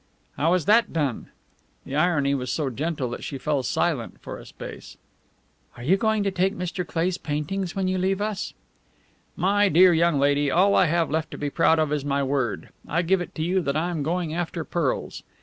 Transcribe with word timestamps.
"How 0.35 0.55
is 0.55 0.65
that 0.65 0.91
done?" 0.91 1.27
The 1.85 1.95
irony 1.95 2.33
was 2.33 2.51
so 2.51 2.71
gentle 2.71 3.07
that 3.11 3.23
she 3.23 3.37
fell 3.37 3.61
silent 3.61 4.19
for 4.19 4.39
a 4.39 4.47
space. 4.47 4.97
"Are 5.77 5.83
you 5.83 5.95
going 5.95 6.23
to 6.23 6.31
take 6.31 6.55
Mr. 6.55 6.83
Cleigh's 6.87 7.19
paintings 7.19 7.75
when 7.75 7.87
you 7.87 7.99
leave 7.99 8.19
us?" 8.19 8.55
"My 9.35 9.69
dear 9.69 9.93
young 9.93 10.17
lady, 10.17 10.49
all 10.49 10.73
I 10.73 10.87
have 10.87 11.11
left 11.11 11.29
to 11.29 11.37
be 11.37 11.51
proud 11.51 11.77
of 11.77 11.93
is 11.93 12.03
my 12.03 12.23
word. 12.23 12.69
I 12.87 13.03
give 13.03 13.21
it 13.21 13.35
to 13.35 13.43
you 13.43 13.61
that 13.61 13.77
I 13.77 13.91
am 13.91 14.01
going 14.01 14.33
after 14.33 14.63
pearls. 14.63 15.21